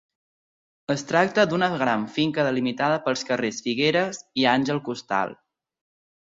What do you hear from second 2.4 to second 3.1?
delimitada